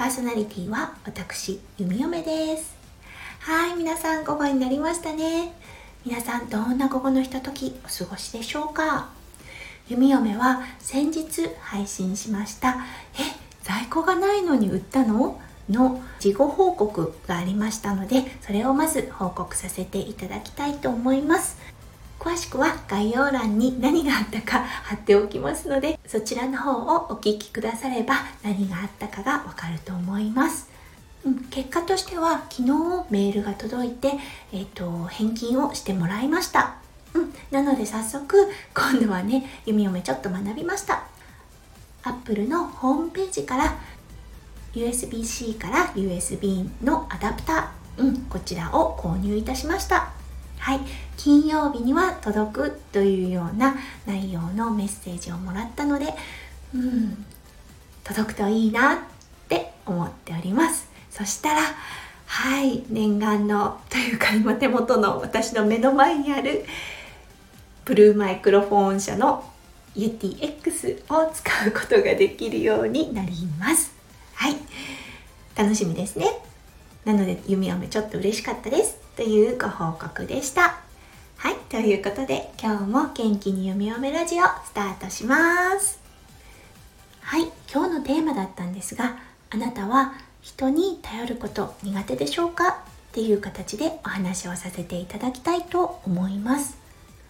[0.00, 2.74] パーソナリティは私弓嫁です。
[3.40, 5.52] はい皆さん午後になりましたね。
[6.06, 9.10] 皆さんどんな午後のひとときお過ごしでしょうか？
[9.90, 13.18] 弓嫁は先日配信しましたえ
[13.62, 15.38] 在庫がないのに売ったの？
[15.68, 21.58] の事後報告がありましたのでそれをまず報告させていただきたいと思います。
[22.20, 30.68] 詳しくは概要欄に何があったか貼っておきますのでそちらの方をお聞きくだされば何があったかがわかると思います。
[31.24, 32.68] うん、結果としては昨日
[33.10, 34.12] メールが届いて、
[34.52, 36.76] えーと、返金をしてもらいました、
[37.12, 41.04] うん、なので早速今度はね弓嫁ちょっと学びました。
[42.02, 43.78] Apple のホームページから
[44.74, 50.19] USB-C から USB のアダプター、うん、こちらを購入いたしました。
[50.60, 50.80] はい、
[51.16, 56.14] 金曜日には届くというような内容のメッセージをもらったので、
[56.74, 57.24] うん、
[58.04, 58.98] 届くといいなっ
[59.48, 60.88] て思っております。
[61.10, 61.60] そしたら、
[62.26, 66.64] はい、念願のというか今手元の私の目の前にある
[67.86, 69.42] ブルーマイクロフォン社の
[69.96, 73.92] UTX を使うことができるようになります。
[74.34, 74.56] はい、
[75.56, 76.26] 楽しみですね。
[77.04, 79.09] なので、弓嫁ちょっと嬉しかったです。
[79.20, 80.80] というご報告でした。
[81.36, 86.00] はい、ということで今日も元気に読み読めラジオスタートします。
[87.20, 89.18] はい、今日のテーマだったんですが、
[89.50, 92.68] あなたは人に頼ること苦手でしょうか？
[92.68, 92.74] っ
[93.12, 96.78] ていう形でお話をさせていただきたいと思います。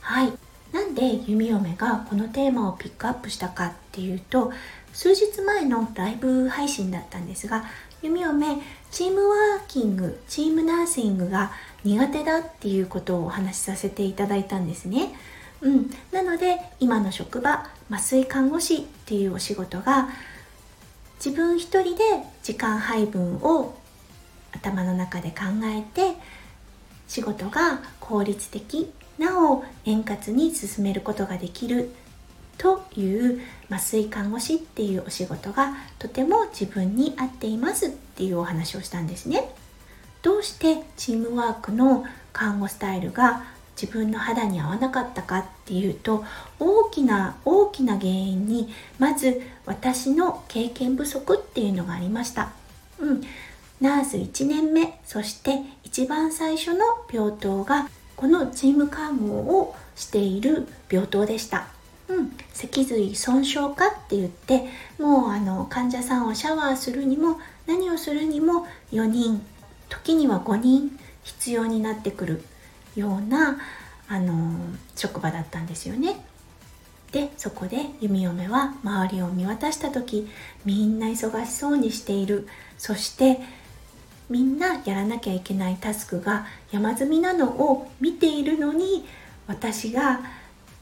[0.00, 0.32] はい、
[0.72, 4.54] なんで弓嫁がこのテーマをピックアップしたかっていうと
[4.94, 7.66] 数日前のライブ配信だったんですが
[8.00, 8.58] 弓嫁
[8.90, 11.52] チームワーキングチームナーシングが
[11.84, 15.14] 苦手だっていうことをお話しさせていただいたんですね。
[15.60, 20.08] うん、なので今の職場麻酔看護師っていうお仕事が
[21.24, 22.02] 自分一人で
[22.42, 23.74] 時間配分を
[24.52, 26.16] 頭の中で考えて
[27.08, 31.90] 仕事が効率的なお円滑に進めることができる
[32.58, 33.40] という
[33.70, 39.54] 麻酔看護師っていうお仕事がとても自分に合っていますっていうお話をしたんですね。
[40.44, 43.44] どうしてチームワークの看護スタイルが
[43.80, 46.22] 自分の肌に合わなかったかっていうと
[46.60, 48.68] 大きな大きな原因に
[48.98, 52.52] まず私の経験不足っていうのがありました。
[52.98, 53.22] うん、
[53.80, 61.68] ナース1年目そして一番最初の病棟がこのチーム看護をしている病棟でした。
[62.08, 64.68] うん、脊髄損傷化って言って
[64.98, 69.42] もうあの患者さんをシャワーするにも何をするにも4人
[69.94, 72.42] 時には5人必要になってくる
[72.96, 73.58] ような
[74.08, 74.58] あの
[74.94, 76.24] 職場だったんですよね。
[77.12, 80.28] でそこで弓嫁は周りを見渡した時
[80.64, 83.38] みんな忙しそうにしているそして
[84.28, 89.06] みんなやらなきゃいけないタスクが山積みなのを見ているのに
[89.46, 90.22] 私が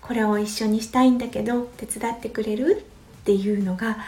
[0.00, 2.86] これを一緒にしたいんだけど手伝ってくれる？
[3.22, 3.98] っていうのが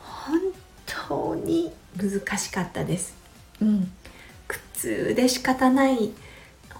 [0.00, 0.40] 本
[1.06, 3.14] 当に難しかったです。
[3.62, 3.90] うん、
[4.80, 6.12] 痛で仕方ない。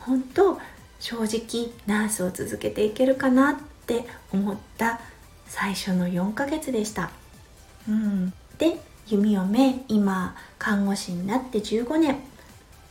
[0.06, 0.58] 本当
[1.00, 5.00] 正直ナースを続けていけるかなって思った
[5.46, 7.10] 最初の4ヶ月でした。
[7.88, 12.16] うん、で弓嫁今看護師になって15年。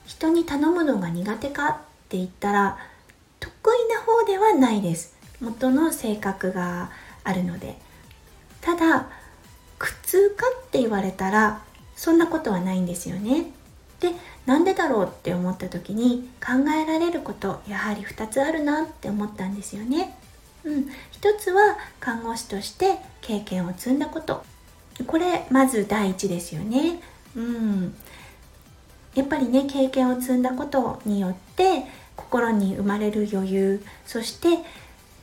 [0.05, 1.75] 人に頼むのが苦手かっ
[2.07, 2.77] て言ったら
[3.41, 5.15] 得意な方ではないです。
[5.41, 6.91] 元の性格が
[7.23, 7.77] あるので。
[8.61, 9.07] ただ
[9.77, 11.61] 苦痛かって言われたら
[11.95, 13.51] そんなことはないんですよね。
[13.99, 14.11] で
[14.47, 20.17] なんでだろうって思った時に考えられることやはり2つあるなって思ったんですよね。
[20.63, 24.43] うん、一つは看護師として経験を積んだこと
[25.05, 27.01] これまず第一ですよね。
[27.35, 27.93] うん、
[29.15, 31.83] やっぱりね経験を積んだことによって
[32.15, 34.47] 心に生まれる余裕そして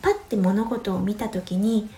[0.03, 1.89] パッて物事を見た時に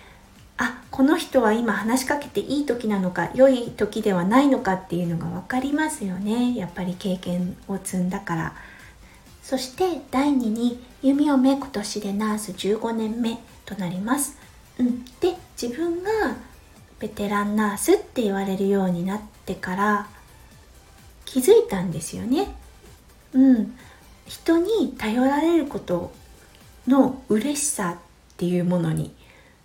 [0.59, 6.55] あこの人は今話しかけていい時なのか良い時ではないのかっていうのが分かりますよね。
[6.55, 8.55] やっぱり経験を積んだから。
[9.43, 14.37] そして第2に弓嫁今年でナース15年目となります、
[14.77, 16.11] うん、で自分が
[16.99, 20.09] ベテランナースって言われるようになってから
[21.25, 22.57] 気づいたんですよね。
[23.35, 23.79] うん、
[24.27, 26.13] 人に頼られること
[26.89, 29.15] の嬉しさっていうものに。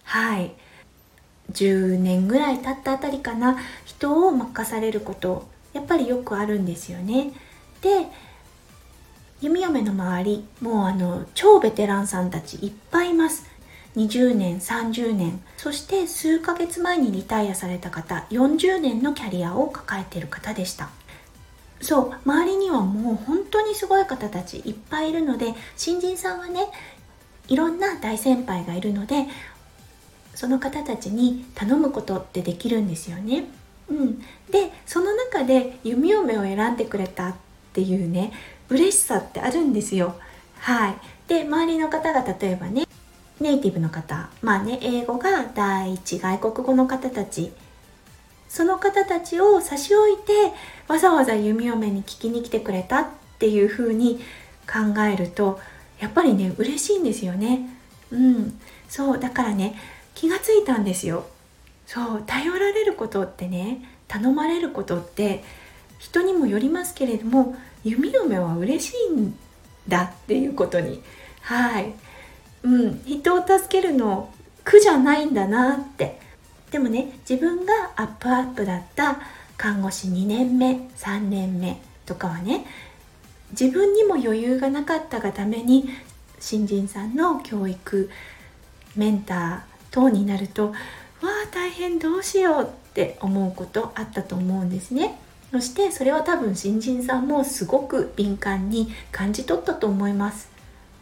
[0.03, 0.51] はい。
[1.51, 7.31] 10年ぐらい経ったあたりかな人を任されることやっぱりよくあるんですよね。
[7.81, 8.07] で
[9.42, 13.50] 弓嫁の周りもうあの超ベテランさんたちいっぱいいます。
[13.95, 15.42] 20年30年。
[15.57, 20.89] そして数ヶ月前にリタイアされた方40年のキャリアを抱えている方でした。
[21.81, 26.68] そう周りにはもう本当にすごい方たちいっぱいいるので新人さんはね
[27.48, 29.25] いろんな大先輩がいるので
[30.36, 33.45] その方たちに頼むことってできるんですよね。
[33.89, 34.19] うん、
[34.50, 37.36] でその中で弓嫁を選んでくれたっ
[37.74, 38.31] ていうね
[38.69, 40.16] 嬉しさってあるんですよ。
[40.60, 40.95] はい、
[41.28, 42.88] で周りの方が例えばね
[43.39, 47.51] ネイティブの方まあね英語が第一外国語の方たち
[48.48, 50.54] その方たちを差し置いて
[50.88, 53.07] わざわざ弓嫁に聞きに来てくれたっ
[53.39, 54.19] ていう風に
[54.68, 55.60] 考えると
[56.00, 57.69] やっぱりね嬉しいんですよね。
[58.12, 59.75] うん、そうだからね
[60.21, 61.25] 気がついたんですよ。
[61.88, 65.44] そう頼られることってね頼まれることって
[65.97, 69.35] 人にもよりますけれども弓嫁は嬉しいん
[69.88, 71.01] だっていうことに。
[71.41, 71.91] はい。
[72.62, 73.03] うん。
[73.03, 74.31] 人を助けるの
[74.63, 76.19] 苦じゃないんだなって。
[76.69, 79.17] でもね自分がアップアップだった
[79.57, 82.67] 看護師2年目3年目とかはね
[83.59, 85.89] 自分にも余裕がなかったがために
[86.39, 88.12] 新人さんの教育
[88.95, 90.73] メンター等になるとわ
[91.23, 95.19] あ大変どうしようって思うことあったと思うんですね。
[95.51, 100.49] そしてそれは多分新人さんもすごく敏感に感じ取ったと思います。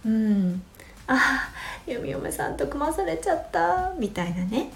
[0.06, 0.62] うん、
[1.07, 1.50] ああ
[1.88, 4.71] 弓嫁さんと組まされちゃったみたいなね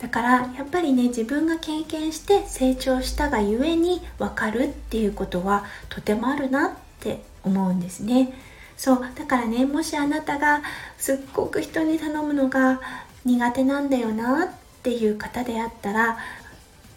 [0.00, 6.70] だからやっぱりね自分が経験して成長したがゆえに分かるっていうことはとてもあるなっ
[7.00, 8.32] て思うんですね
[8.76, 10.62] そうだからねもしあなたが
[10.96, 12.80] すっごく人に頼むのが
[13.24, 14.48] 苦手なんだよなっ
[14.82, 16.18] ていう方であったら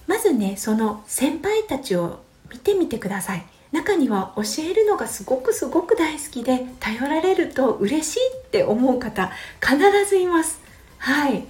[0.07, 2.19] まずねその先輩たちを
[2.51, 3.45] 見てみてください。
[3.71, 9.77] 中には教えるのがすごくすごく大好きで頼られると嬉しいって思う方必
[10.07, 10.61] ずいます。
[10.99, 11.43] はい。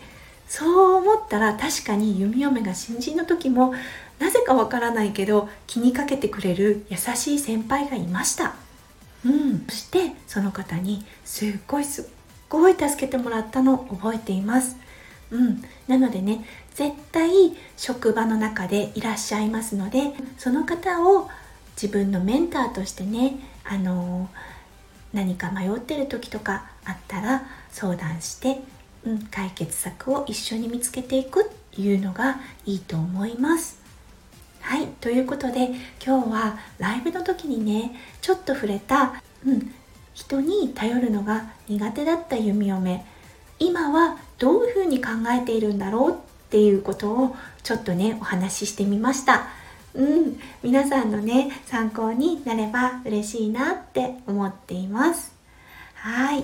[0.47, 3.73] そう思ったら確かに弓嫁が新人の時も
[4.19, 8.55] なぜかわからないけど気にかけてくれる優しい先輩がいました。
[9.25, 9.65] うん。
[9.67, 12.05] そしてその方にすっごいすっ
[12.57, 14.77] ごい助けてもらったのを覚えています。
[15.31, 15.63] うん。
[15.87, 16.45] なのでね
[16.75, 17.31] 絶対
[17.77, 21.29] 職場の中でいらっしゃいますのでその方を
[21.75, 24.29] 自分のメンターとしてねあの
[25.11, 28.61] 何か迷ってる時とかあったら相談して
[29.05, 31.45] うん、解決策を一緒に見つけていくっ
[31.75, 33.81] ていうのがいいと思います。
[34.61, 35.71] はい、ということで
[36.03, 37.91] 今日はライブの時にね
[38.21, 39.73] ちょっと触れた、うん、
[40.13, 43.05] 人に頼るのが苦手だった弓嫁
[43.59, 46.15] 今はどういうふうに考えているんだろうっ
[46.49, 49.47] ていうことをちょっとねお話ししてみました。
[49.95, 55.33] うん、皆さんのね参考になれば嬉しいなって思っています。
[55.95, 56.43] はい。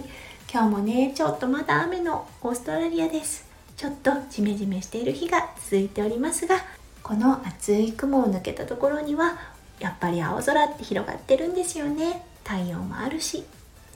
[0.51, 6.55] 今日もねちょっとまだ雨のオーストラリアですちょっとジメジメしている日が続いておりますが
[7.03, 9.38] この厚い雲を抜けたところには
[9.79, 13.43] やっぱり青空って広がってるんですよね太陽もあるし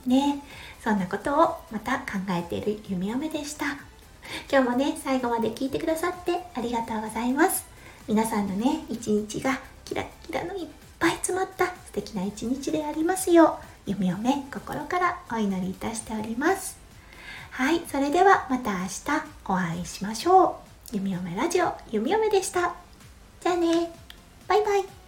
[0.05, 0.43] ね。
[0.83, 3.65] そんなことをまた考えている弓嫁でした。
[4.51, 7.65] 今日もね最後まで聞いてくださってありがとうございます。
[8.07, 10.67] 皆さんのね一日がキラキラのいっ
[10.99, 16.77] ぱい詰まった素敵な一日でありますよう夢をね心からお祈りいたしております。
[17.51, 19.01] はいそれではまた明日
[19.45, 20.57] お会いしましょ
[20.91, 20.95] う。
[20.95, 22.75] 弓嫁ラジオ弓嫁でした。
[23.41, 23.91] じゃあね。
[24.47, 25.02] バイバイ。